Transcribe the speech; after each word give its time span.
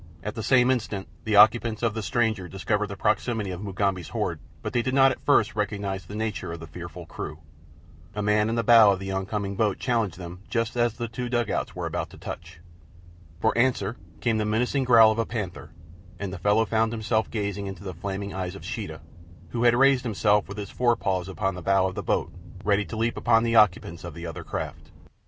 At 0.23 0.33
the 0.33 0.41
same 0.41 0.71
instant 0.71 1.07
the 1.25 1.35
occupants 1.35 1.83
of 1.83 1.93
the 1.93 2.01
stranger 2.01 2.47
discovered 2.47 2.87
the 2.87 2.95
proximity 2.97 3.51
of 3.51 3.61
Mugambi's 3.61 4.09
horde, 4.09 4.39
but 4.63 4.73
they 4.73 4.81
did 4.81 4.95
not 4.95 5.11
at 5.11 5.21
first 5.27 5.55
recognize 5.55 6.05
the 6.07 6.15
nature 6.15 6.51
of 6.51 6.59
the 6.59 6.65
fearful 6.65 7.05
crew. 7.05 7.37
A 8.15 8.23
man 8.23 8.49
in 8.49 8.55
the 8.55 8.63
bow 8.63 8.89
of 8.91 8.97
the 8.97 9.11
oncoming 9.11 9.55
boat 9.55 9.77
challenged 9.77 10.17
them 10.17 10.39
just 10.49 10.75
as 10.75 10.95
the 10.95 11.07
two 11.07 11.29
dugouts 11.29 11.75
were 11.75 11.85
about 11.85 12.09
to 12.09 12.17
touch. 12.17 12.59
For 13.39 13.55
answer 13.55 13.95
came 14.21 14.39
the 14.39 14.43
menacing 14.43 14.85
growl 14.85 15.11
of 15.11 15.19
a 15.19 15.25
panther, 15.27 15.69
and 16.17 16.33
the 16.33 16.39
fellow 16.39 16.65
found 16.65 16.91
himself 16.91 17.29
gazing 17.29 17.67
into 17.67 17.83
the 17.83 17.93
flaming 17.93 18.33
eyes 18.33 18.55
of 18.55 18.65
Sheeta, 18.65 19.01
who 19.49 19.65
had 19.65 19.75
raised 19.75 20.03
himself 20.03 20.47
with 20.47 20.57
his 20.57 20.71
forepaws 20.71 21.29
upon 21.29 21.53
the 21.53 21.61
bow 21.61 21.85
of 21.85 21.93
the 21.93 22.01
boat, 22.01 22.33
ready 22.63 22.85
to 22.85 22.97
leap 22.97 23.17
in 23.17 23.19
upon 23.19 23.43
the 23.43 23.55
occupants 23.55 24.03
of 24.03 24.15
the 24.15 24.25
other 24.25 24.43
craft. 24.43 24.89